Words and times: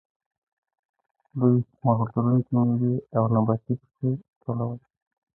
دوی 1.39 1.55
مغز 1.83 2.09
لرونکې 2.15 2.51
میوې 2.67 2.95
او 3.17 3.23
نباتي 3.33 3.73
ریښې 3.79 4.11
ټولولې. 4.41 4.85